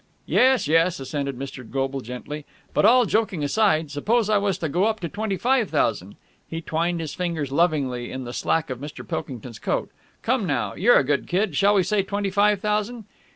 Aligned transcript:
"Yes, 0.25 0.67
yes," 0.67 0.99
assented 0.99 1.37
Mr. 1.37 1.63
Goble 1.69 2.01
gently. 2.01 2.43
"But, 2.73 2.85
all 2.85 3.05
joking 3.05 3.43
aside, 3.43 3.91
suppose 3.91 4.31
I 4.31 4.39
was 4.39 4.57
to 4.57 4.67
go 4.67 4.85
up 4.85 4.99
to 5.01 5.09
twenty 5.09 5.37
five 5.37 5.69
thousand...?" 5.69 6.15
He 6.47 6.59
twined 6.59 6.99
his 6.99 7.13
fingers 7.13 7.51
lovingly 7.51 8.11
in 8.11 8.23
the 8.23 8.33
slack 8.33 8.71
of 8.71 8.79
Mr. 8.79 9.07
Pilkington's 9.07 9.59
coat. 9.59 9.91
"Come 10.23 10.47
now! 10.47 10.73
You're 10.73 10.97
a 10.97 11.03
good 11.03 11.27
kid 11.27 11.49
I 11.49 11.53
Shall 11.53 11.75
we 11.75 11.83
say 11.83 12.01
twenty 12.01 12.31
five 12.31 12.59
thousand?" 12.61 13.05